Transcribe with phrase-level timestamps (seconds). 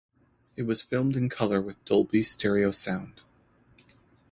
[0.55, 3.21] It was filmed in color with Dolby Stereo sound.